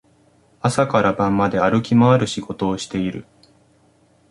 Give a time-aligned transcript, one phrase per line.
[0.61, 3.23] 朝から晩まで歩き回る仕事をしている